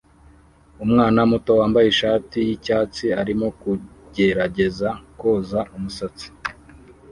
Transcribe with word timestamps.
Umwana 0.83 1.19
muto 1.31 1.51
wambaye 1.59 1.87
ishati 1.89 2.37
yicyatsi 2.47 3.05
arimo 3.21 3.47
kugerageza 3.61 4.89
kwoza 5.17 5.59
umusatsi 5.75 6.27